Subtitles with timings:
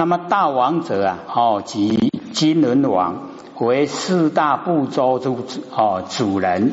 [0.00, 6.72] 那么大王者啊，哦，即金轮王为四大部洲之哦主人，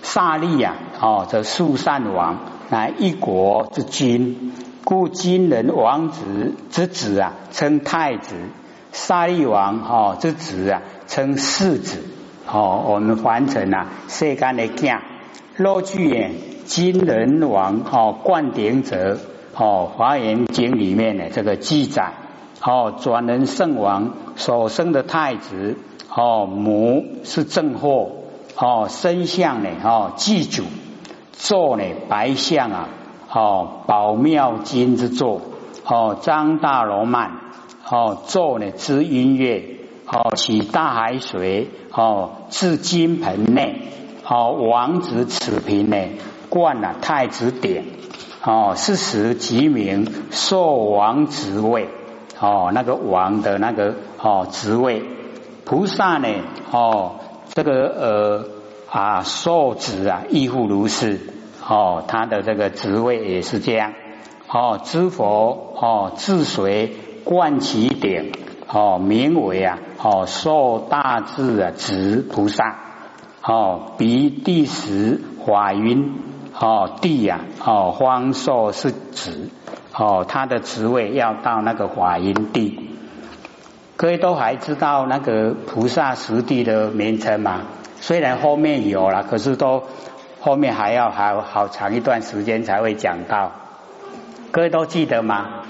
[0.00, 2.38] 萨利呀，哦，则速善王
[2.70, 4.54] 乃一国之君，
[4.84, 8.36] 故金人王子之子啊，称太子；
[8.90, 12.02] 萨利王哦之子啊，称世子。
[12.50, 15.02] 哦，我们凡尘啊，世间的讲，
[15.56, 16.30] 若据耶
[16.64, 19.18] 金人王哦冠顶者
[19.54, 22.14] 哦华严经里面的这个记载。
[22.64, 25.76] 哦转轮圣王所生的太子
[26.14, 28.10] 哦母是正货
[28.56, 30.64] 哦身相呢哦祭主
[31.32, 32.88] 坐呢白象啊
[33.30, 35.40] 哦宝妙金之座
[35.84, 37.32] 哦张大罗曼
[37.90, 39.78] 哦坐呢知音乐。
[40.04, 43.76] 哦，起大海水，哦，至金盆内，
[44.28, 45.96] 哦，王子此瓶呢，
[46.50, 47.84] 灌了太子鼎，
[48.44, 51.88] 哦，是时即名受王职位，
[52.42, 55.04] 哦，那个王的那个哦职位，
[55.64, 56.28] 菩萨呢，
[56.72, 57.12] 哦，
[57.54, 58.44] 这个呃
[58.90, 61.20] 啊受职啊，亦复如是，
[61.64, 63.92] 哦，他的这个职位也是这样，
[64.48, 68.32] 哦，知佛哦，治随灌其鼎。
[68.74, 72.78] 哦，名为啊，哦，受大智啊，执菩萨，
[73.42, 76.14] 哦，比第十法云，
[76.58, 79.50] 哦，地呀，哦，方寿是子，
[80.02, 82.90] 哦，他的职位要到那个法云地。
[83.96, 87.60] 各位都还知道那个菩萨实地的名称吗？
[88.00, 89.84] 虽然后面有了，可是都
[90.40, 93.52] 后面还要还好长一段时间才会讲到。
[94.50, 95.62] 各位都记得吗？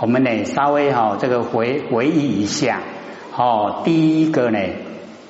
[0.00, 2.80] 我们呢，稍微哈这个回回忆一下，
[3.36, 4.58] 哦，第一个呢，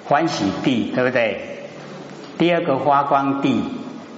[0.07, 1.69] 欢喜地，对不对？
[2.39, 3.63] 第二个花光地，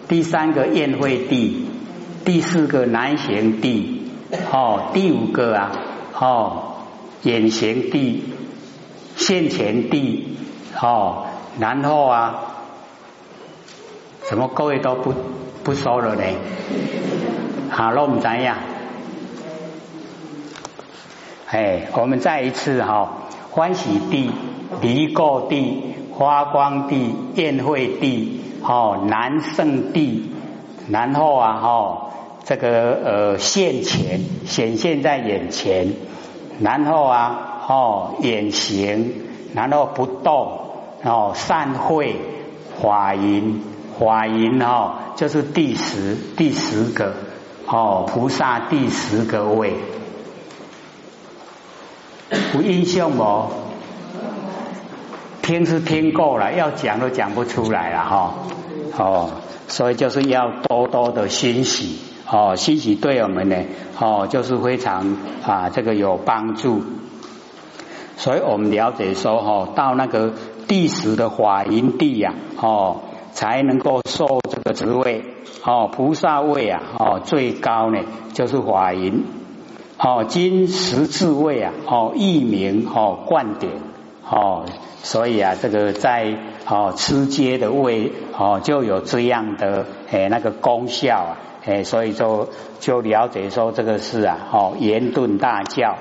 [0.06, 1.68] 第三个宴会地，
[2.28, 4.02] 第四个南行地，
[4.52, 5.72] 哦，第五个啊，
[6.12, 6.62] 哦，
[7.22, 8.22] 眼行地，
[9.16, 10.36] 现前地，
[10.78, 11.24] 哦，
[11.58, 12.34] 然后啊，
[14.28, 15.14] 怎么各位都不
[15.64, 16.22] 不说了呢？
[17.70, 18.58] 好，那我们怎样？
[21.46, 23.08] 哎，我们再一次哈，
[23.50, 24.30] 欢喜地、
[24.82, 30.30] 离垢地、发光地、宴会地、哦南圣地，
[30.90, 32.07] 然后啊哈，
[32.48, 35.92] 这个呃现前显现在眼前，
[36.60, 39.12] 然后啊哦眼行，
[39.52, 40.58] 然后不动
[41.04, 42.16] 哦善会
[42.80, 43.60] 法音
[43.98, 47.12] 法音哦，就是第十第十个
[47.66, 49.74] 哦菩萨第十个位。
[52.54, 53.50] 有印象不？
[55.42, 58.34] 听是听过了，要讲都讲不出来了哈。
[58.96, 59.30] 哦，
[59.68, 61.98] 所以就是要多多的欣喜
[62.30, 63.56] 哦，欣喜对我们呢
[63.98, 65.16] 哦，就是非常
[65.46, 66.82] 啊这个有帮助。
[68.16, 70.32] 所以我们了解说哈，到那个
[70.66, 73.00] 第十的法云地呀，哦，
[73.32, 75.24] 才能够受这个职位
[75.64, 78.00] 哦，菩萨位啊，哦，最高呢
[78.34, 79.24] 就是法云。
[80.00, 83.72] 哦，金十字位啊，哦，一名哦，冠点
[84.28, 84.64] 哦，
[85.02, 86.36] 所以啊，这个在
[86.68, 92.48] 哦，吃阶的位哦，就有这样的诶那个功效啊，诶，所以就
[92.80, 95.96] 就了解说这个事啊，哦，严顿大教。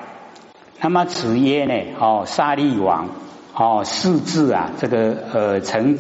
[0.82, 3.10] 那么此耶呢，哦，沙利王
[3.54, 5.98] 哦，四字啊，这个呃成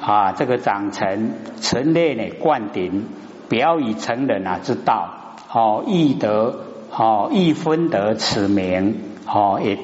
[0.00, 3.06] 啊，这个长成成列呢，灌顶
[3.48, 6.64] 表以成人啊之道，哦，易得。
[6.90, 9.78] 哦，易分得此名，哦，也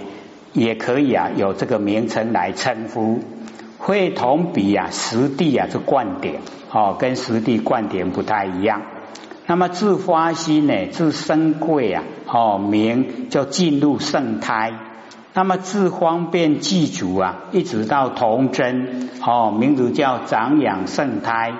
[0.54, 3.20] 也可以啊，有这个名称来称呼。
[3.78, 6.38] 会同比啊，实地啊，是灌顶，
[6.72, 8.80] 哦，跟实地灌顶不太一样。
[9.46, 14.72] 那么自发心呢，自生贵啊，哦，名就进入圣胎。
[15.34, 21.52] 那么自方便祭祖啊，一直到童真，哦，名字叫长养圣胎。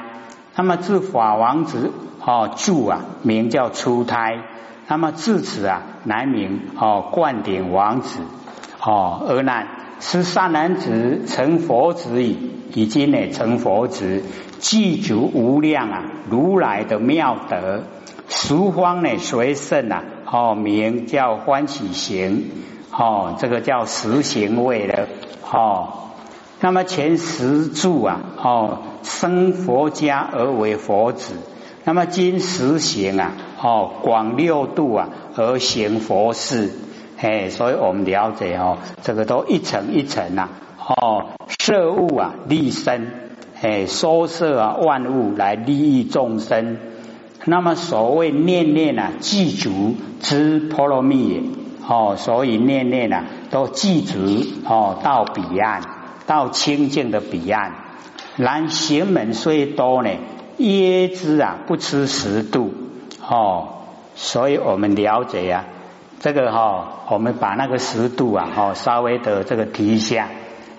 [0.56, 1.92] 那么自法王子，
[2.24, 4.38] 哦，住啊，名叫出胎。
[4.86, 8.20] 那么自此啊，乃名哦灌顶王子
[8.80, 9.66] 哦，而难
[10.06, 12.36] 是善男子成佛子矣，
[12.74, 14.22] 已经呢成佛子，
[14.60, 17.84] 具足无量啊如来的妙德，
[18.28, 22.50] 十方呢随圣啊哦名叫欢喜行
[22.92, 25.08] 哦，这个叫实行位的
[25.50, 25.88] 哦。
[26.60, 31.34] 那么前十住啊哦生佛家而为佛子，
[31.84, 33.32] 那么今实行啊。
[33.66, 36.70] 哦，广六度啊，而行佛事，
[37.24, 40.50] 哎，所以我们了解哦，这个都一层一层呐，
[40.86, 41.28] 哦，
[41.58, 43.30] 摄物啊，利身，
[43.62, 46.76] 哎，收摄啊，万物来利益众生。
[47.46, 51.42] 那么所谓念念啊，具足之波罗蜜也，
[51.88, 54.18] 哦，所以念念啊都具足
[54.66, 55.80] 哦到彼岸，
[56.26, 57.72] 到清净的彼岸。
[58.36, 60.10] 然行门虽多呢，
[60.58, 62.74] 耶之啊不吃十度
[63.26, 63.68] 哦，
[64.14, 65.64] 所以我们了解呀，
[66.24, 70.30] 这个哈，我们把那个十度啊，哦稍微的这个提一下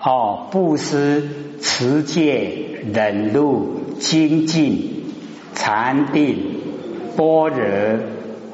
[0.02, 1.22] 哦，布施、
[1.60, 5.14] 持戒、忍辱、精进、
[5.54, 6.60] 禅定、
[7.16, 8.00] 般若、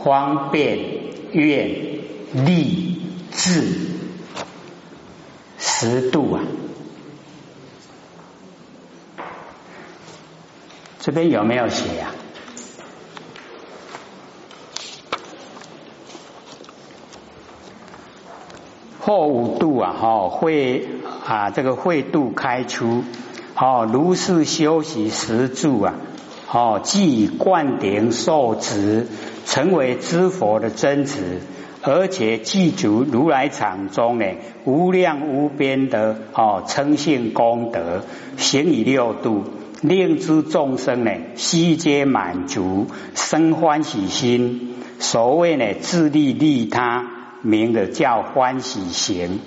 [0.04, 0.80] 方便、
[1.32, 1.70] 愿、
[2.44, 3.00] 力、
[3.30, 3.74] 智，
[5.56, 6.42] 十度啊。
[11.00, 12.10] 这边有没有写呀？
[19.12, 20.88] 后五度啊，哈会
[21.26, 23.05] 啊，这个会度开出，
[23.55, 25.94] 哦，如是修习十住啊，
[26.50, 29.09] 哦，即以灌顶受持，
[29.44, 31.43] 成为知佛的真子，
[31.82, 34.25] 而且具足如来场中呢
[34.64, 38.05] 无量无边的哦称性功德，
[38.38, 39.44] 行以六度。
[39.82, 44.73] 令诸众生呢，悉皆满足，生欢喜心。
[45.00, 47.12] 所谓呢，自利利他，
[47.42, 49.40] 名的叫欢喜行。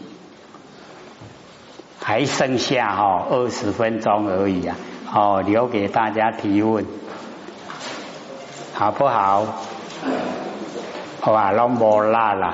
[1.99, 4.75] 还剩下哈二十分钟而已啊，
[5.11, 6.85] 哦，留给大家提问，
[8.75, 9.43] 好不好？
[11.19, 12.53] 好吧，拢无辣啦。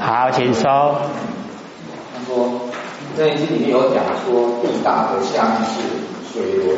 [0.00, 1.02] 好，请说。
[3.16, 5.74] 那，经里面有讲说，地大的下面是
[6.32, 6.76] 水轮，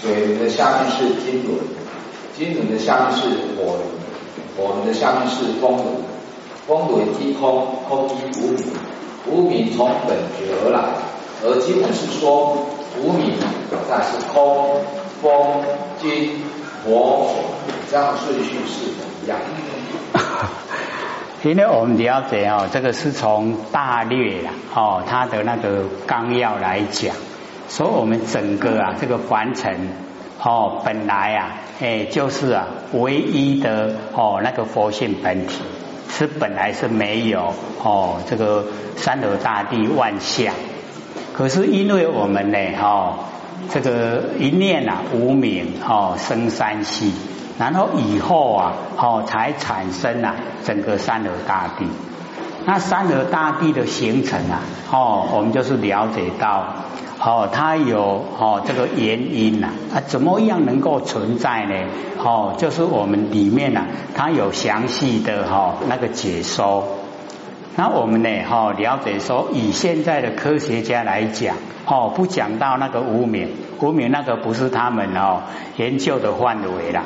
[0.00, 1.58] 水轮的下面是金轮，
[2.36, 3.80] 金轮的下面是火轮，
[4.56, 5.86] 火轮的下面是风轮，
[6.66, 8.64] 风轮即空，空即无名，
[9.26, 10.94] 无名从本觉而来，
[11.42, 12.56] 而基本是说，
[13.02, 13.32] 无名
[13.90, 14.80] 再是空，
[15.20, 15.60] 风、
[16.00, 16.40] 金、
[16.84, 17.42] 火、水，
[17.90, 18.92] 这样的顺序是
[19.24, 19.36] 一样。
[21.44, 27.14] 因为我们了解哦，这个是从大略啦，哦，它的那个纲要来讲，
[27.68, 29.88] 所以我们整个啊，这个凡尘
[30.42, 35.62] 哦，本来啊，哎，就是啊，唯一的哦，那个佛性本体
[36.10, 37.54] 是本来是没有
[37.84, 38.64] 哦，这个
[38.96, 40.52] 三河大地万象，
[41.34, 43.14] 可是因为我们呢，哦，
[43.70, 47.12] 这个一念啊，无名哦，生三系。
[47.58, 50.34] 然后以后啊，哦，才产生啊
[50.64, 51.86] 整个三河大地。
[52.64, 54.60] 那三河大地的形成啊，
[54.92, 56.64] 哦，我们就是了解到，
[57.18, 61.74] 哦，它有哦这个原因呐，啊，怎么样能够存在呢？
[62.22, 66.84] 哦，就是我们里面呐，它有详细的哈那个解说。
[67.74, 71.56] 那我们呢，哈，了解说，以现在的科学家来讲，
[71.86, 73.48] 哦，不讲到那个无名，
[73.80, 75.42] 无名那个不是他们哦
[75.76, 77.02] 研究的范围了。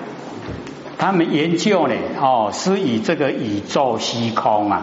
[1.02, 4.82] 他们研究呢，哦，是以这个宇宙虚空啊，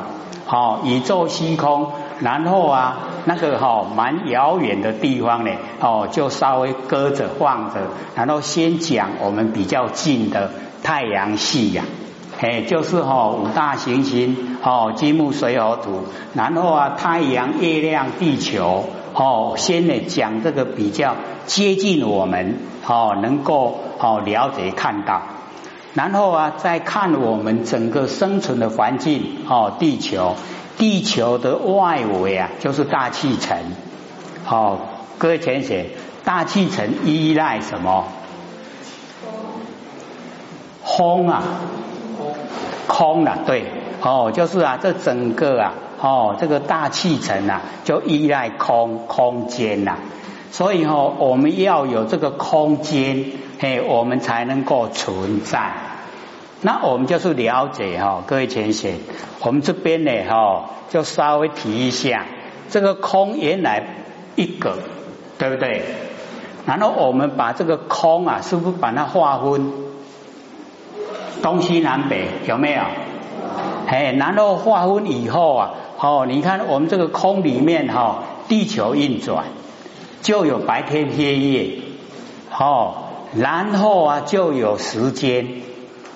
[0.50, 7.80] 哦，宇宙虚空，然后啊，那个哈蛮遥远的地方呢，哦，就稍微搁着放着，
[8.18, 10.52] 然后先讲我们比较近的
[10.84, 11.86] 太阳系呀，
[12.42, 18.84] 哎，就是哈五大行星，哦，金木水火土，然后啊太阳、月亮、地球，
[19.14, 21.16] 哦，先呢讲这个比较
[21.46, 25.22] 接近我们，哦，能够哦了解看到。
[26.00, 30.38] 然后啊，再看我们整个生存的环境哦，地球，
[30.78, 33.58] 地球的外围啊，就是大气层。
[34.46, 34.80] 好，
[35.18, 35.88] 各位浅写，
[36.24, 38.06] 大气层依赖什么？
[40.86, 41.44] 空啊，
[42.88, 43.66] 空啊，对，
[44.02, 49.98] 哦，就是啊，这整个啊，哦，这个大气层啊，就依赖空空间呐。
[50.52, 55.89] 所以哦，我们要有这个空间，嘿，我们才能够存在。
[56.62, 58.98] 那我们就是了解哈，各位浅显，
[59.42, 62.26] 我们这边呢哈，就稍微提一下，
[62.70, 63.84] 这个空原来
[64.36, 64.78] 一个，
[65.38, 65.84] 对不对？
[66.66, 69.72] 然后我们把这个空啊，是不是把它划分
[71.42, 72.28] 东西南北？
[72.46, 72.82] 有没有？
[73.88, 79.46] 哎，然后划分以后啊，哦，你看我们这个空里面哈，地球运转。
[80.22, 81.80] 就有白天黑夜，
[82.52, 85.62] 哦，然后啊就有时间，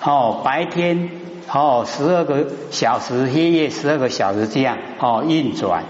[0.04, 1.08] 哦，白天
[1.50, 5.84] 哦十二个小时，黑夜十二个小时这样哦运转，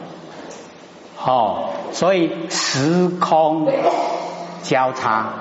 [1.21, 3.69] 哦，所以时空
[4.63, 5.35] 交叉，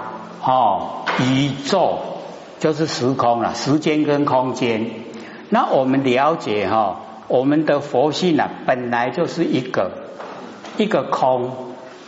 [0.43, 1.99] 哦，宇宙
[2.59, 4.89] 就是时空了，时间跟空间。
[5.49, 9.91] 那我们了解哈，我们的佛性啊，本来就是一个
[10.77, 11.51] 一个空。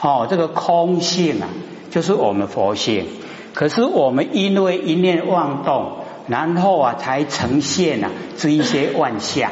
[0.02, 1.48] 哦，这个空性啊，
[1.90, 3.06] 就是我们佛性。
[3.54, 9.52] 可是我们因为一念妄动，然后啊，才呈现啊这一些万象。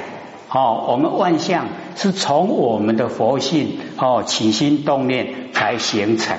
[0.49, 1.65] 哦，我们万象
[1.95, 6.37] 是从我们的佛性哦起心动念才形成。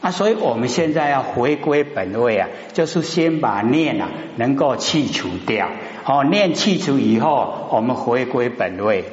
[0.00, 5.68] 啊，所以我们现在要回归本位啊，就是先把念啊能够去除掉。
[6.04, 9.04] 哦，念去除以后，我们回归本位。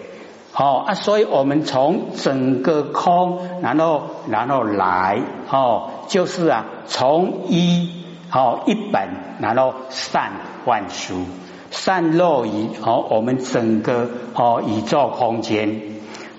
[0.51, 5.19] 好啊，所以我们从整个空，然后然后来，
[5.49, 8.04] 哦，就是啊，从一，
[8.35, 9.07] 哦一本，
[9.39, 10.33] 然后散
[10.65, 11.23] 万书，
[11.71, 15.79] 散落于哦我们整个哦宇宙空间。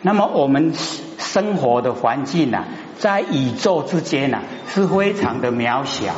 [0.03, 0.75] 那么我们
[1.19, 2.65] 生活的环境呢，
[2.99, 6.13] 在宇宙之间呢，是非常的渺小，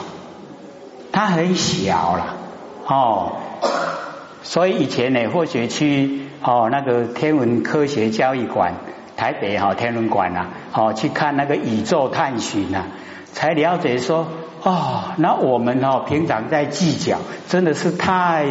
[1.12, 2.35] 它很小了，
[2.85, 3.32] 哦。
[4.42, 8.75] 所以以前呢，或许去哦那个天文科学教育馆，
[9.16, 12.87] 台北哈天文馆啊，哦去看那个宇宙探寻啊，
[13.38, 14.26] 才了解说
[14.64, 18.49] 哦，那我们哦平常在计较，真的是太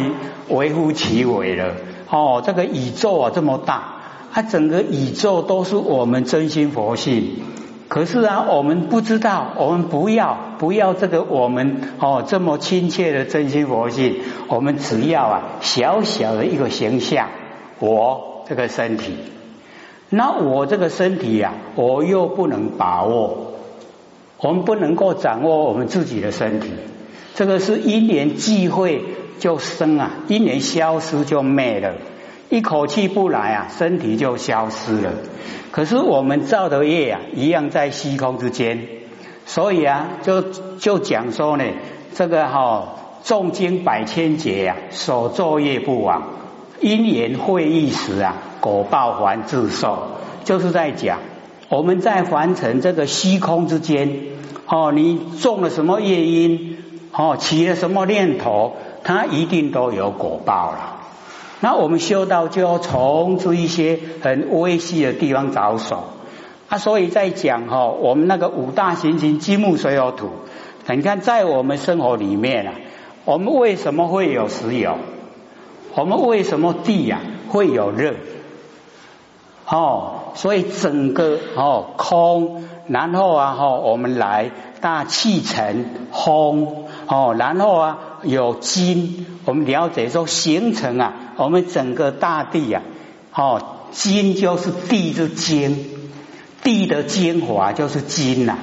[0.48, 1.74] 微乎其微了
[2.08, 2.42] 哦。
[2.42, 3.96] 这个宇宙啊这么大，
[4.32, 7.42] 它整个宇宙都是我们真心佛性。
[7.88, 14.16] 可是啊，我们不知道，我们不要不要这个我们哦这么亲切的真心佛性，
[14.48, 17.28] 我们只要啊小小的一个形象，
[17.78, 19.16] 我这个身体，
[20.08, 23.47] 那我这个身体呀，我又不能把握，
[24.40, 26.70] 我们不能够掌握我们自己的身体，
[27.34, 29.04] 这个是因缘际会
[29.38, 31.94] 就生啊，因缘消失就灭了。
[32.48, 35.12] 一口气不来啊，身体就消失了。
[35.70, 38.86] 可是我们造的业啊，一样在虚空之间。
[39.44, 40.42] 所以啊，就
[40.78, 41.64] 就讲说呢，
[42.14, 46.22] 这个哈，重经百千劫啊，所作业不亡，
[46.80, 50.12] 因缘会意时啊，果报还自受。
[50.44, 51.18] 就是在讲
[51.68, 54.10] 我们在凡尘这个虚空之间，
[54.66, 56.78] 哦，你种了什么业因，
[57.12, 60.96] 哦，起了什么念头，它一定都有果报了。
[61.60, 66.04] 那我们修道就要从这一些很微细的地方着手
[66.70, 70.30] 啊，所以在讲哈，我们那个五大行星金木水火土，
[70.88, 72.72] 你看在我们生活里面啊，
[73.26, 74.96] 我们为什么会有石油？
[75.94, 78.14] 我们为什么地呀会有热？
[79.70, 91.12] 哦，所以整个哦空，然后啊哈，我们来大气层风哦，然后啊有金，我们了解说形成啊。
[91.36, 92.82] 我们整个大地呀，
[93.34, 95.86] 哦，金就是地之精，
[96.62, 98.56] 地的精华就是金呐，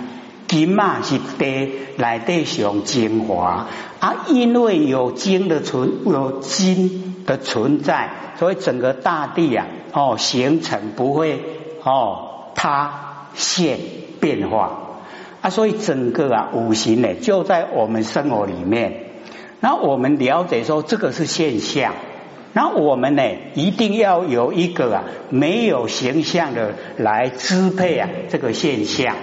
[0.47, 3.67] 金嘛是地来地上精华
[3.99, 11.41] 啊，因为有金的存，有金的存在，所以整个大地呀，哦，形成不会
[11.81, 13.79] 哦塌陷
[14.19, 14.81] 变化。
[15.41, 19.11] 啊，所以整个啊五行呢就在我们生活里面，
[19.61, 21.93] 那我们了解说这个是现象。
[22.51, 23.23] 那我们呢，
[23.53, 29.15] 一定要有一个啊没有形象的来支配啊这个现象。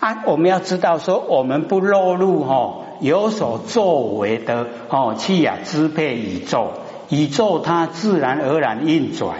[0.00, 6.72] 啊，我们要知道说，我们不落入哦有所作为的哦去啊支配宇宙，
[7.08, 9.36] 宇宙它自然而然运转，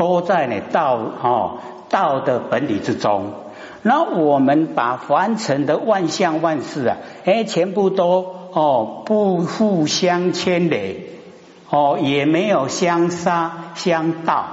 [0.00, 1.58] 都在呢道哦
[1.90, 3.32] 道的本体之中。
[3.82, 10.96] 那我们把凡尘的万象万事啊，哎，全部都哦不互相牵连。
[11.68, 14.44] 哦，也没有相杀相盗，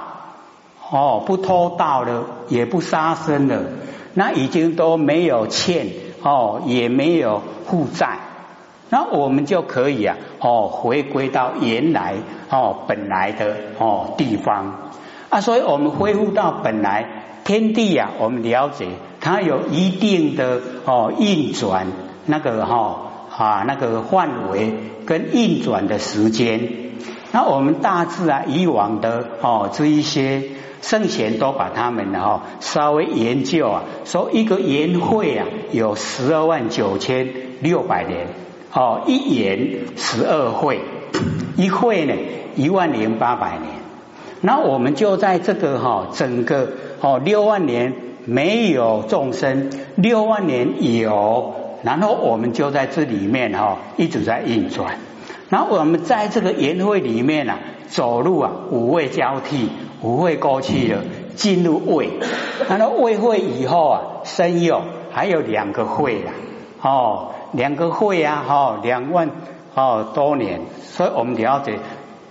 [0.90, 3.62] 哦，不偷盗了，也不杀生了，
[4.14, 5.88] 那已经都没有欠，
[6.22, 8.18] 哦，也没有负债，
[8.90, 12.14] 那我们就可以啊，哦，回归到原来
[12.50, 14.87] 哦本来的哦地方
[15.30, 18.88] 啊，所以我们恢复到本来天地呀，我们了解
[19.20, 21.86] 它有一定的哦运转
[22.26, 22.96] 那个哈
[23.36, 26.60] 啊那个范围跟运转的时间。
[27.30, 30.42] 那我们大致啊，以往的哦这一些
[30.80, 37.28] 圣贤都把他们哈稍微研究啊，说一个年会啊有十二万九千
[37.60, 38.28] 六百年
[38.72, 40.80] 哦，一年十二会，
[41.56, 42.14] 一会呢
[42.56, 43.77] 一万零八百年。
[44.40, 46.68] 那我们就在这个哈整个
[47.00, 54.98] 哦六万年没有众生，六万年有，然后我们就在这里面哈一直在运转。
[55.48, 59.70] 然后我们在这个宴会里面啊，走路啊，五味交替，
[60.02, 61.02] 五味过去了，
[61.36, 62.10] 进入胃，
[62.68, 66.34] 然后胃会以后啊，身有还有两个会啊，
[66.82, 69.30] 哦，两个会啊，哦，两万
[69.74, 71.78] 哦多年，所以我们了解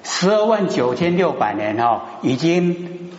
[0.03, 3.11] 十二万九千六百年哈，已经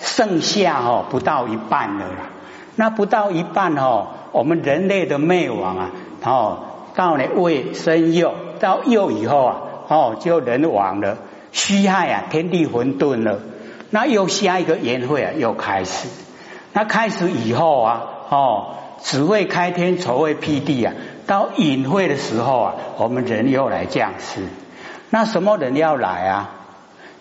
[0.00, 2.06] 剩下哈不到一半了。
[2.76, 5.90] 那不到一半哦，我们人类的灭亡啊，
[6.22, 6.58] 哦，
[6.94, 9.56] 到了未生幼，到幼以后啊，
[9.88, 11.16] 哦，就人亡了，
[11.52, 13.40] 虚害啊，天地混沌了。
[13.90, 16.08] 那又下一个宴会啊，又开始。
[16.72, 20.92] 那开始以后啊，哦，只会开天，筹会辟地啊。
[21.26, 24.42] 到隐会的时候啊，我们人又来降世。
[25.16, 26.50] 那什么人要来啊？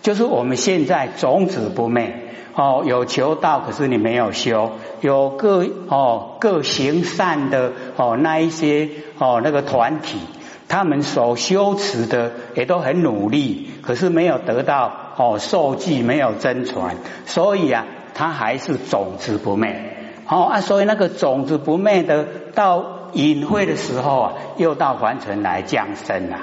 [0.02, 2.14] 就是我们现在种子不昧
[2.54, 10.20] 哦，有求道，可是你没有修；有各哦各行善的哦那一些哦那个团体，
[10.68, 20.18] 他们所修持的也都很努力，可是没有得到哦受记，没有真传，所以啊，他还是种子不昧。
[20.28, 22.84] 哦啊，所以那个种子不昧的，到
[23.14, 26.40] 隐晦的时候啊，又到凡尘来降生了。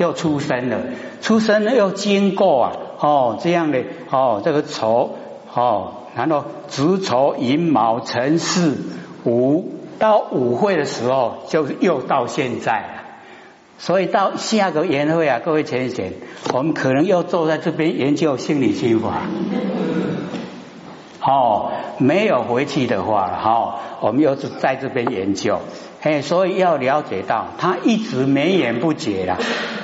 [0.00, 0.78] 又出生了，
[1.20, 5.10] 出生了又经过啊，哦，这样的哦，这个丑
[5.52, 8.78] 哦，然后子丑寅卯辰巳
[9.24, 12.88] 午，到午会的时候，就又到现在了。
[13.76, 16.14] 所以到下个年会啊，各位浅浅，
[16.54, 19.22] 我们可能又坐在这边研究心理心法。
[21.22, 25.58] 哦，没有回去的话，哈，我们又是在这边研究，
[26.02, 29.36] 嘿，所以要了解到，他一直绵延不绝了，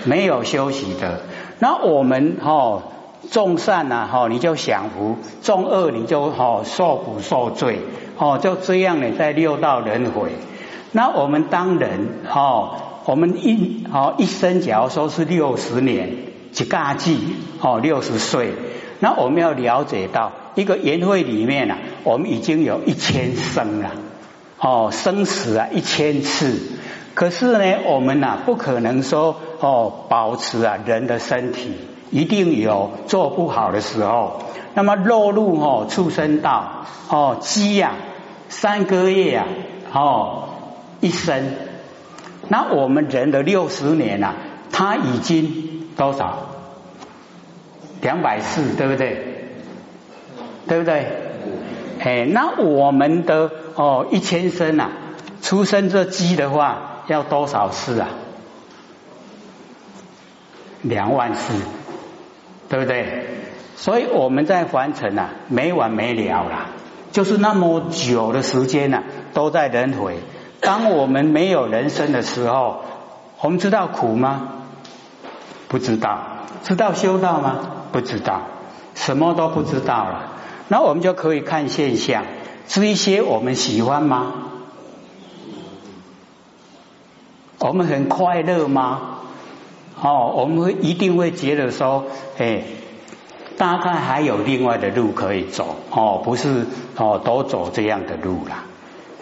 [0.04, 1.20] 没有休息的。
[1.58, 2.82] 那我们哈
[3.30, 7.80] 种善呐，哈你就享福；种恶你就哈受苦受罪，
[8.16, 10.30] 哦，就这样呢，在六道轮回。
[10.92, 16.16] 那我们当人，哈，我们一哦一生，假如说是六十年，
[16.50, 17.18] 几嘎季，
[17.61, 18.54] 哦六十岁，
[19.00, 20.32] 那我们要了解到。
[20.54, 23.90] 一个宴会里面啊，我们已经有一千生了，
[24.58, 26.60] 哦，生死啊一千次。
[27.14, 31.75] 可是呢，我们呐不可能说哦保持啊人的身体，
[32.10, 34.42] 一定有做不好的时候。
[34.75, 37.94] 那么落入哦畜生道哦鸡呀
[38.50, 39.46] 三个月啊
[39.92, 40.48] 哦
[41.00, 41.54] 一生，
[42.48, 44.34] 那我们人的六十年啊，
[44.70, 46.48] 他已经多少
[48.02, 49.48] 两百次，对不对？
[50.68, 51.07] 对不对？
[52.00, 54.90] 哎，那我们的哦一千生啊，
[55.42, 58.09] 出生这鸡的话要多少次啊？
[60.82, 61.54] 两万次，
[62.68, 63.24] 对不对？
[63.76, 66.66] 所以我们在凡尘啊，没完没了啦，
[67.12, 69.02] 就是那么久的时间呢，
[69.35, 70.18] 都在轮回。
[70.61, 72.85] 当我们没有人生的时候，
[73.40, 74.48] 我们知道苦吗？
[75.68, 76.18] 不知道。
[76.62, 77.59] 知道修道吗？
[77.92, 78.42] 不知道。
[78.94, 80.32] 什么都不知道了。
[80.68, 82.24] 那我们就可以看现象，
[82.66, 84.33] 这一些我们喜欢吗？
[87.59, 89.20] 我们很快乐吗？
[90.00, 92.05] 哦，我们会一定会觉得说，
[92.37, 92.62] 哎，
[93.57, 98.64] 大概还有另外的路可以走，哦，不是哦，都走这样的路了，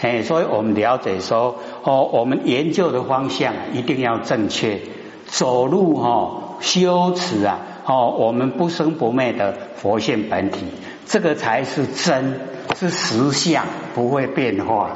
[0.00, 4.80] 哎，所以我们了解说，哦，我们研究的方向一定要正确，
[5.26, 10.66] 走路哈，修持啊，哦，我们不生不灭的佛性本体。
[11.14, 12.40] 这个才是真，
[12.74, 14.90] 是实相，不会变化。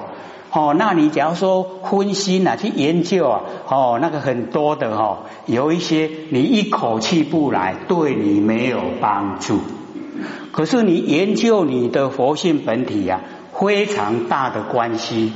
[0.51, 9.61] 哦，那你假如说分心啊，去研究啊，哦，那个很多的哈，有一些你一口气不来，对你没有帮助。
[10.51, 13.21] 可是你研究你的佛性本体呀，
[13.55, 15.33] 非常大的关系，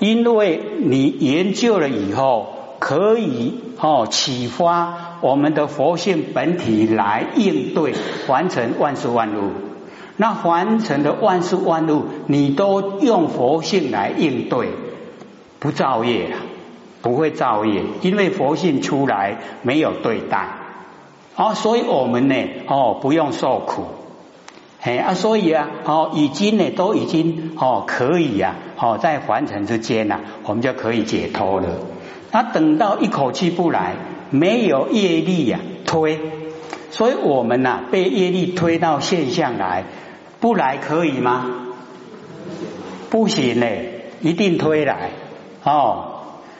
[0.00, 7.94] 因为你研究了以后，可以哦启发我们的佛性本体来应对，
[8.26, 9.70] 完成万事万物。
[10.16, 14.68] 那凡尘的万事万物，你都用佛性来应对，
[15.58, 16.38] 不造业啊，
[17.00, 20.48] 不会造业，因为佛性出来没有对待
[21.34, 22.34] 啊，所以我们呢，
[22.66, 23.84] 哦，不用受苦，
[24.80, 31.68] 嘿啊，所以啊，哦，已经呢，都已经哦，可以啊，哦，在凡尘之间呐，我们就可以解脱了。
[32.30, 33.94] 那等到一口气不来，
[34.30, 36.20] 没有业力呀推，
[36.90, 39.84] 所以我们呐，被业力推到现象来。
[40.42, 41.46] 不来可以吗？
[43.10, 45.10] 不行嘞，一定推来
[45.62, 46.08] 哦。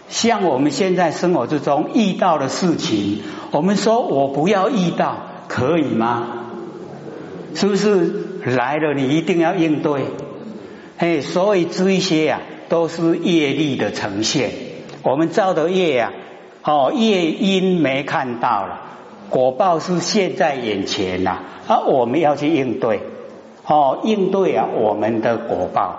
[0.09, 5.17] 像我们现在生活之中遇到的事情，我们说我不要遇到，
[5.49, 6.29] 可以吗？
[7.55, 10.05] 是不是来了你一定要应对？
[10.99, 14.53] 哎，所以这些呀都是业力的呈现。
[15.03, 16.13] 我们造的业呀，
[16.63, 18.81] 哦，业因没看到了，
[19.29, 23.01] 果报是现在眼前呐，而我们要去应对。
[23.65, 25.97] 哦，应对啊，我们的果报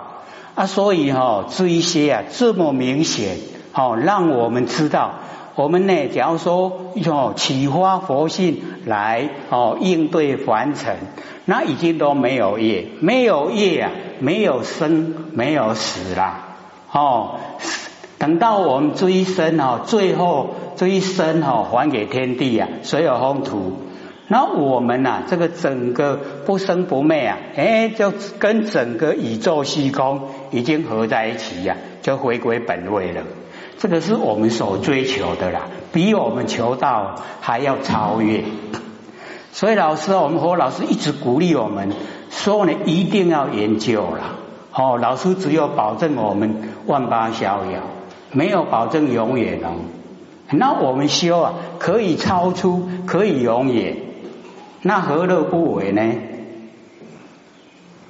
[0.54, 3.38] 啊，所以哈，这一些啊，这么明显，
[3.72, 5.12] 哦，让我们知道
[5.54, 10.96] 我们呢，假如说哦启发佛性来哦应对凡尘，
[11.46, 16.56] 那已经都没有业，没有业啊，没有生，没有死啦。
[16.92, 17.36] 哦，
[18.18, 23.72] 等到我们追生哦，最后追生哦还给天地啊，所有风土。
[24.26, 33.22] 那我们呐，这个整个不生不灭啊，哎，就跟整个宇宙虚空已经合在一起呀，就回归本位了。
[33.76, 38.44] 这个是我们所追求的啦，比我们求道还要超越。
[39.52, 41.90] 所以老师，我们和老师一直鼓励我们
[42.30, 44.38] 说呢，一定要研究了。
[44.72, 47.82] 哦，老师只有保证我们万八逍遥，
[48.32, 49.76] 没有保证永远哦。
[50.50, 53.98] 那我们修啊，可以超出，可以永远。
[54.86, 56.02] 那何乐不为呢？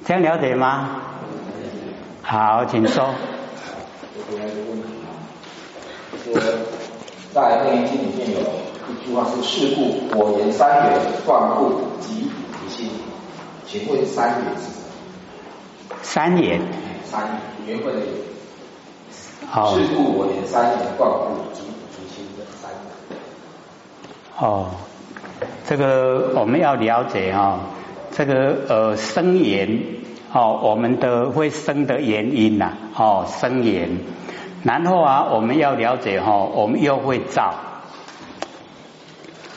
[0.05, 1.01] 这样了解吗？
[2.21, 3.15] 好，请说。
[6.25, 6.35] 说
[7.33, 8.41] 在《楞严经》里面有
[8.91, 12.91] 一句话是“事故我言三缘断故即不心”，
[13.69, 14.81] 请问三缘是什
[15.91, 15.97] 么？
[16.03, 16.61] 三缘。
[17.05, 18.09] 三缘分的缘。
[19.47, 19.77] 好。
[19.77, 21.63] 事故我言三缘断故即
[21.97, 23.19] 不心的三元。
[24.41, 24.71] 哦。
[25.67, 27.61] 这个我们要了解哈，
[28.13, 29.81] 这个呃生缘
[30.33, 33.99] 哦，我们的会生的原因呐，哦生缘，
[34.63, 37.55] 然后啊我们要了解哈，我们又会造，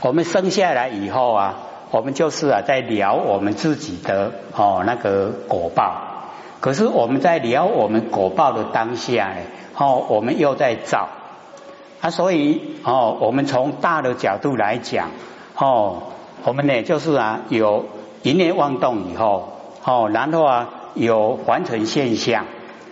[0.02, 1.56] 我们生下来以后啊，
[1.92, 9.42] 我们就是啊在聊我们自己的哦那个果报，可是我们在聊我们果报的当下呢，
[9.78, 11.10] 哦我们又在造。
[12.00, 15.10] 啊，所以哦我们从大的角度来讲。
[15.60, 16.04] 哦，
[16.44, 17.86] 我们呢就是啊，有
[18.22, 19.50] 一念妄动以后，
[19.84, 22.46] 哦，然后啊有环成现象，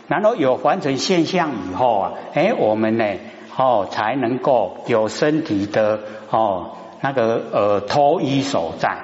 [0.08, 3.06] 然后有环成现象以后啊，哎，我们呢，
[3.56, 5.99] 哦，才能够有身体的
[6.32, 8.97] 哦那个呃脱衣所在，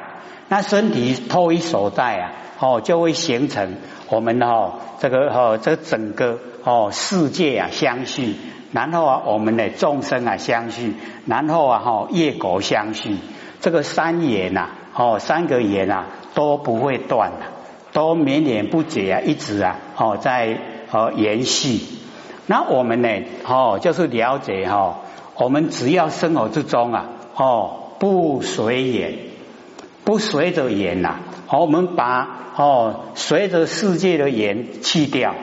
[0.49, 3.75] 那身体脱衣所在啊，哦就会形成
[4.09, 8.35] 我们哦这个哦这整个哦世界啊相续，
[8.71, 10.95] 然后啊我们的众生啊相续，
[11.27, 13.17] 然后啊哈业果相续。
[13.61, 17.45] 这个三言呐，哦，三个言呐都不会断的，
[17.93, 20.57] 都绵延不绝啊，一直啊，哦，在
[20.91, 21.79] 哦延续。
[22.47, 23.07] 那我们呢，
[23.47, 25.01] 哦，就是了解哈，
[25.37, 29.13] 我们只要生活之中啊，哦，不随缘，
[30.03, 35.35] 不随着缘呐，好，我们把哦随着世界的缘去掉，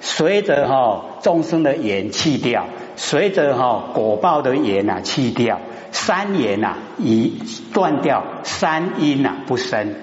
[0.00, 5.60] 随着哈众生的缘去掉，随着哈果报的眼呐去掉。
[5.92, 7.40] 三言呐，已
[7.72, 9.94] 断掉三因呐，不生，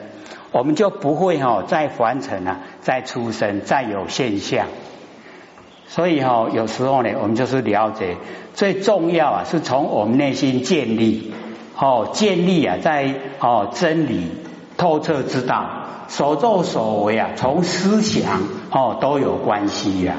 [0.51, 4.65] 我们就不会哈再凡尘啊，再出生，再有现象。
[5.87, 8.17] 所以哈，有时候呢，我们就是了解
[8.55, 11.31] 最重要啊，是从我们内心建立
[11.77, 14.31] 哦，建立啊，在哦真理
[14.77, 15.69] 透彻之道，
[16.07, 20.15] 所作所为啊，从思想哦都有关系呀。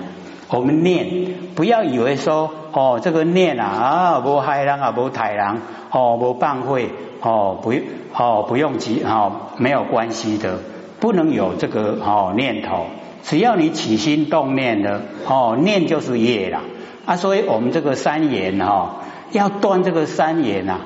[0.55, 6.91] 我们念，不要以为说哦，这个念啊啊，不害人啊，不太人哦，不办会
[7.21, 7.83] 哦，不用
[8.17, 10.61] 哦，不用急哦，没有关系的，
[11.01, 12.87] 不能有这个哦念头。
[13.25, 16.61] 只要你起心动念的哦，念就是业了
[17.05, 17.17] 啊。
[17.17, 19.01] 所以我们这个三言哈，
[19.33, 20.83] 要断这个三言呐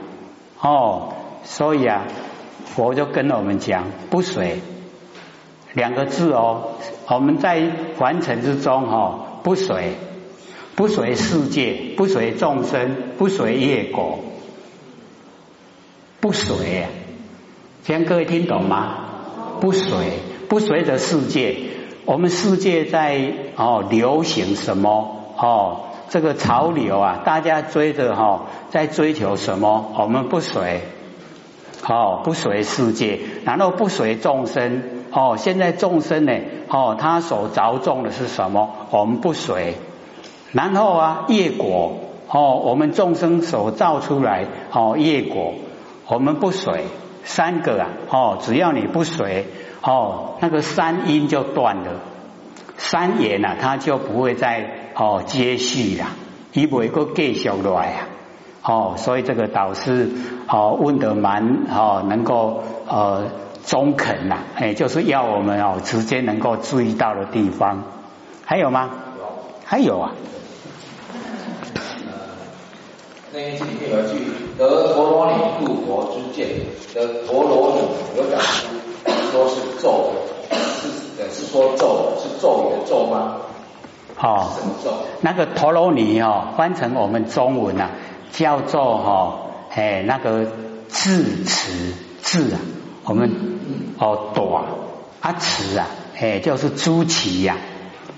[0.63, 1.13] 哦，
[1.45, 2.05] 所以啊，
[2.65, 4.61] 佛就跟我们讲不随
[5.75, 6.71] 两个字哦，
[7.09, 9.25] 我们在凡尘之中哈。
[9.49, 9.95] 不随，
[10.77, 14.19] 不随世界，不随众生，不随业果，
[16.21, 16.85] 不随。
[17.83, 19.07] 这样各位听懂吗？
[19.59, 19.89] 不随，
[20.51, 21.57] 不随着世界。
[22.05, 25.81] 我们世界在哦流行什么哦？
[26.11, 29.95] 这个潮流啊，大家追着哈，在追求什么？
[29.99, 30.83] 我们不随，
[31.89, 34.98] 哦，不随世界，然后不随众生。
[35.11, 36.33] 哦，现在众生呢？
[36.69, 38.71] 哦，他所着重的是什么？
[38.91, 39.75] 我们不随。
[40.53, 41.93] 然后啊，业果
[42.29, 45.55] 哦，我们众生所造出来哦，业果
[46.07, 46.85] 我们不随。
[47.25, 49.47] 三个啊，哦，只要你不随
[49.83, 52.01] 哦，那个三因就断了，
[52.79, 56.07] 三言啊，它就不会再哦接续了，
[56.55, 58.09] 一步一个继续来啊。
[58.63, 60.11] 哦，所以这个导师
[60.49, 63.27] 哦问得蛮哦，能够呃。
[63.69, 67.85] 中肯呐，哎，就是要我们哦，直接能够注意到的地方，
[68.47, 68.89] 还有吗？
[69.19, 69.25] 有，
[69.67, 70.13] 还有啊。
[73.31, 74.25] 那一句里面有一句
[74.57, 76.49] “得陀罗尼度佛之见”，
[76.95, 77.83] 得陀罗尼
[78.17, 80.13] 有讲出说是咒，
[80.51, 83.37] 是是说咒是咒语的咒吗？
[84.19, 84.93] 哦，什么咒？
[85.21, 87.91] 那个陀罗尼哦，翻成我们中文啊，
[88.33, 89.41] 叫做哈
[89.75, 90.47] 哎那个
[90.89, 92.59] 字词字啊，
[93.05, 93.58] 我们
[93.99, 94.65] 哦短
[95.21, 95.87] 啊词啊
[96.21, 97.57] 哎就是朱旗呀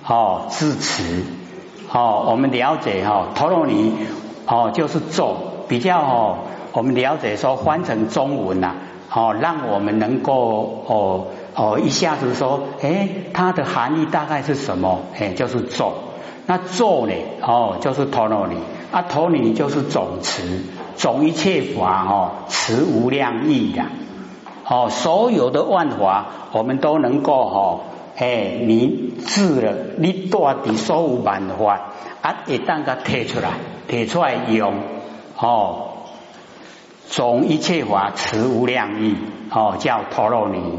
[0.06, 1.24] 哦字词
[1.92, 3.92] 哦我们了解哈陀罗尼
[4.46, 5.36] 哦就是咒
[5.68, 6.38] 比较哦
[6.72, 8.74] 我们了解说翻成中文呐
[9.12, 15.00] 哦让我们能够哦哦一下子说哎它的含义大概是什么？
[15.18, 15.92] 哎就是咒。
[16.46, 17.12] 那咒呢？
[17.42, 18.56] 哦就是陀罗尼。
[18.92, 20.42] 啊，陀罗尼就是总词，
[20.96, 23.84] 总一切法哦，持无量义的
[24.70, 27.80] 哦，所有的万法我们都能够哦，
[28.16, 31.80] 哎，你治了，你多的所有万法
[32.22, 33.50] 啊，一旦个提出来，
[33.88, 34.74] 提出来用
[35.36, 35.88] 哦，
[37.08, 39.16] 总一切法持无量意
[39.50, 40.78] 哦，叫陀罗尼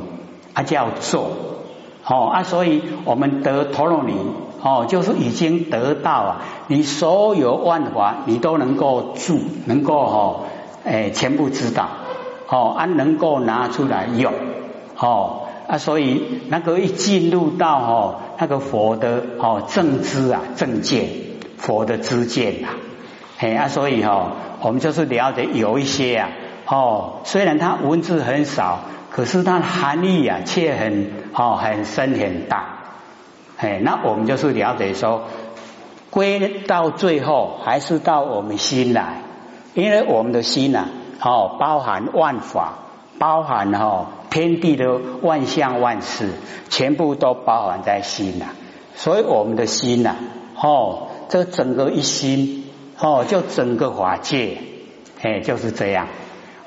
[0.53, 1.31] 啊，叫做
[2.07, 4.15] 哦啊，所以我们得陀罗尼。
[4.63, 10.41] 哦，就是已经得到啊，你所有万法你都能够住，能够哈，
[10.85, 11.87] 哎，全部知道，
[12.53, 14.33] 哦，啊，能够拿出来用，
[14.97, 21.07] 哦，啊，所以那个一进入到哦，那个佛的哦正知啊正见，
[21.55, 22.75] 佛的知见啊，
[23.37, 26.29] 嘿啊，所以哈，我们就是了解有一些啊，
[26.67, 28.79] 哦，虽然它文字很少，
[29.11, 32.79] 可是它含义啊却很哦很深很大。
[33.55, 35.23] 哎，那我们就是了解说，
[36.09, 39.21] 归到最后还是到我们心来，
[39.73, 40.89] 因为我们的心呐，
[41.21, 42.79] 哦，包含万法，
[43.19, 46.31] 包含哈天地的万象万事，
[46.69, 48.47] 全部都包含在心呐。
[48.95, 50.15] 所以我们的心呐，
[50.59, 52.65] 哦，这整个一心，
[52.99, 54.57] 哦，就整个法界，
[55.21, 56.07] 哎，就是这样，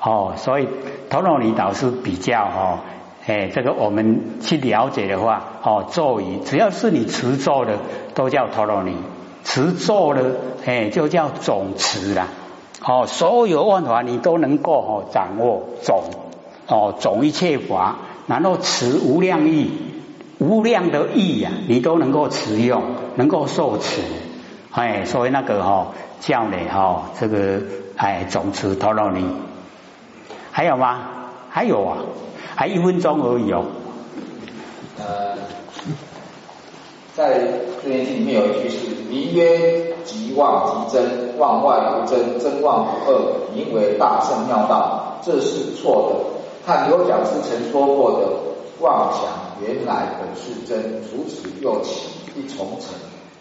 [0.01, 0.67] 哦，所以
[1.09, 2.79] 陀罗尼导师比较哈。
[3.27, 7.79] 哎，这个我们去了解的话，哦，咒语只要是你持咒的，
[8.13, 8.93] 都叫陀罗尼；
[9.43, 12.27] 持咒的，哎，就叫总持啦。
[12.87, 16.03] 哦，所有万法你都能够哦掌握总
[16.67, 17.95] 哦总一切法，
[18.27, 19.71] 然后持无量意，
[20.37, 22.83] 无量的意呀，你都能够持用，
[23.15, 24.01] 能够受持。
[24.71, 25.87] 哎，所以那个哈
[26.19, 27.61] 叫你哈这个
[27.95, 29.25] 哎总持陀罗尼，
[30.51, 30.99] 还有吗？
[31.49, 31.97] 还有啊。
[32.57, 33.65] 还一分钟而已哦。
[34.97, 35.35] 呃，
[37.13, 37.37] 在
[37.83, 46.15] 这念经里面有一句是“名曰即妄即真，妄外无真，真妄不二，名为大圣妙道”，这是错的。
[46.65, 48.27] 看刘讲师曾说过的
[48.79, 49.23] “妄想
[49.61, 52.93] 原来本是真，除此又起一重层”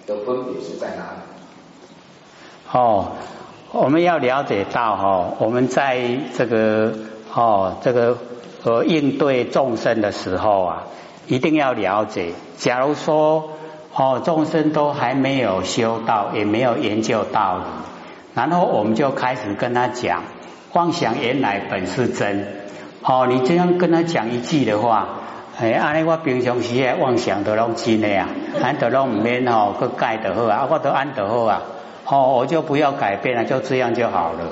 [0.07, 1.21] 的分别是在哪里？
[2.73, 3.13] 哦，
[3.73, 6.93] 我们要了解到哈，我们在这个
[7.33, 8.17] 哦这个。
[8.65, 10.85] 和应对众生的时候啊，
[11.27, 12.33] 一定要了解。
[12.57, 13.51] 假如说
[13.97, 17.65] 哦，众生都还没有修道，也没有研究道理，
[18.35, 20.23] 然后我们就开始跟他讲，
[20.73, 22.47] 妄想原来本是真。
[23.03, 25.07] 哦，你这样跟他讲一句的话，
[25.61, 28.27] 哎，安尼我平常时诶妄想都拢真的呀，
[28.63, 31.63] 安都拢唔免哦，去改得好啊，我都安得好啊，
[32.07, 34.49] 哦，我就不要改变了，就这样就好了。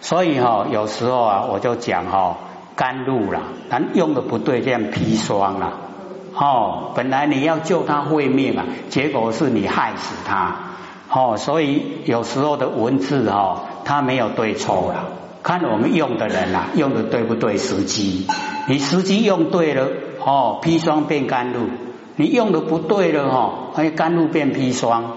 [0.00, 2.36] 所以哈，有时候啊，我就讲哈。
[2.76, 5.72] 甘露啦，但用的不对，这样砒霜啦。
[6.38, 10.56] 哦，本来你要救他慧命啊，结果是你害死他。
[11.08, 15.04] 哦，所以有时候的文字哈，它没有对错了，
[15.42, 18.26] 看我们用的人啊，用的对不对时机。
[18.68, 19.88] 你时机用对了，
[20.24, 21.60] 哦，砒霜变甘露；
[22.16, 25.16] 你用的不对了，哈，哎，甘露变砒霜。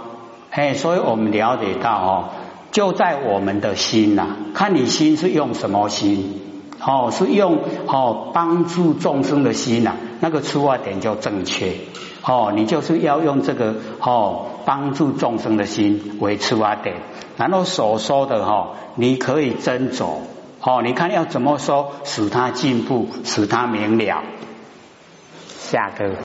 [0.51, 2.23] 哎，所以我们了解到哦，
[2.71, 6.41] 就在我们的心呐，看你心是用什么心。
[6.82, 11.73] 哦，是用哦帮助众生的心呐，那个出发点就正确。
[12.21, 16.97] 哦，你就是要用这个哦帮助众生的心为出发点，
[17.38, 20.17] 然后所说的哈，你可以斟酌。
[20.62, 24.23] 哦，你看要怎么说，使他进步，使他明了。
[25.58, 26.17] 下个。